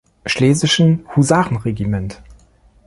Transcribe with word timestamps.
Schlesischen 0.25 1.05
Husarenregiment. 1.15 2.23